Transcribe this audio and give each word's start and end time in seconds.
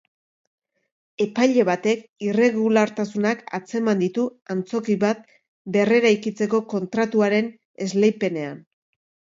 Epaile 1.25 1.65
batek 1.67 2.01
irregulartasunak 2.29 3.45
atzeman 3.59 4.01
ditu 4.05 4.27
antzoki 4.57 4.99
bat 5.07 5.23
berreraikitzeko 5.79 6.65
kontratuaren 6.75 7.57
esleipenean. 7.89 8.63